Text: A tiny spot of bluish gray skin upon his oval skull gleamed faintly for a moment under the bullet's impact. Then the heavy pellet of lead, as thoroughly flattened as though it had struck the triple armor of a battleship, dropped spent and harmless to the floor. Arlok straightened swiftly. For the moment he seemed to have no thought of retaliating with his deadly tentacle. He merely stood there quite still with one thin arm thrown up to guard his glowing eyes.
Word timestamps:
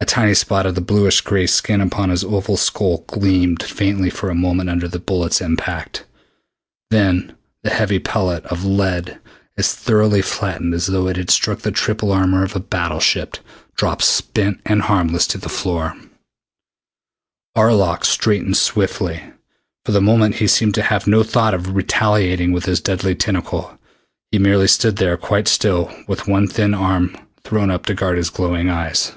A 0.00 0.04
tiny 0.14 0.34
spot 0.34 0.66
of 0.66 0.74
bluish 0.84 1.20
gray 1.22 1.46
skin 1.46 1.80
upon 1.80 2.10
his 2.10 2.22
oval 2.24 2.58
skull 2.58 3.04
gleamed 3.06 3.62
faintly 3.62 4.10
for 4.10 4.28
a 4.28 4.34
moment 4.34 4.68
under 4.68 4.88
the 4.88 4.98
bullet's 4.98 5.40
impact. 5.40 6.04
Then 6.90 7.32
the 7.62 7.70
heavy 7.70 7.98
pellet 7.98 8.44
of 8.46 8.64
lead, 8.64 9.20
as 9.56 9.72
thoroughly 9.72 10.20
flattened 10.20 10.74
as 10.74 10.88
though 10.88 11.06
it 11.06 11.16
had 11.16 11.30
struck 11.30 11.60
the 11.60 11.70
triple 11.70 12.12
armor 12.12 12.42
of 12.42 12.54
a 12.54 12.60
battleship, 12.60 13.38
dropped 13.76 14.02
spent 14.02 14.60
and 14.66 14.82
harmless 14.82 15.26
to 15.28 15.38
the 15.38 15.48
floor. 15.48 15.96
Arlok 17.56 18.04
straightened 18.04 18.56
swiftly. 18.56 19.22
For 19.86 19.92
the 19.92 20.02
moment 20.02 20.34
he 20.34 20.48
seemed 20.48 20.74
to 20.74 20.82
have 20.82 21.06
no 21.06 21.22
thought 21.22 21.54
of 21.54 21.74
retaliating 21.76 22.52
with 22.52 22.66
his 22.66 22.80
deadly 22.82 23.14
tentacle. 23.14 23.78
He 24.30 24.38
merely 24.38 24.68
stood 24.68 24.96
there 24.96 25.16
quite 25.16 25.48
still 25.48 25.90
with 26.06 26.26
one 26.28 26.48
thin 26.48 26.74
arm 26.74 27.16
thrown 27.44 27.70
up 27.70 27.86
to 27.86 27.94
guard 27.94 28.18
his 28.18 28.28
glowing 28.30 28.68
eyes. 28.68 29.12